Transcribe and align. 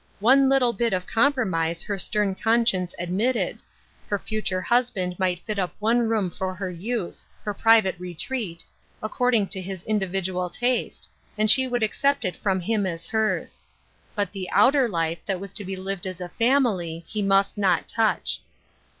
One 0.19 0.49
little 0.49 0.73
bit 0.73 0.93
of 0.93 1.05
compromise 1.05 1.83
her 1.83 1.99
stern 1.99 2.33
conscience 2.33 2.95
admitted— 2.97 3.59
her 4.09 4.17
future 4.17 4.59
husband 4.59 5.15
might 5.19 5.45
fit 5.45 5.59
up 5.59 5.75
one 5.77 5.99
room 6.09 6.31
for 6.31 6.55
her 6.55 6.71
use— 6.71 7.27
her 7.43 7.53
private 7.53 7.99
retreat— 7.99 8.65
according 9.03 9.49
to 9.49 9.61
his 9.61 9.83
268 9.83 9.83
Ruth 9.83 10.01
Er8\ine's 10.01 10.25
Crosses. 10.25 10.63
individual 10.63 10.83
taste, 10.97 11.09
and 11.37 11.51
she 11.51 11.67
would 11.67 11.83
accept 11.83 12.25
it 12.25 12.35
from 12.35 12.59
him 12.61 12.87
as 12.87 13.05
hers. 13.05 13.61
But 14.15 14.31
the 14.31 14.49
outer 14.49 14.87
life, 14.89 15.19
that 15.27 15.39
was 15.39 15.53
to 15.53 15.63
be 15.63 15.75
lived 15.75 16.07
as 16.07 16.19
a 16.19 16.29
family, 16.29 17.03
he 17.07 17.21
must 17.21 17.55
not 17.55 17.87
touch. 17.87 18.41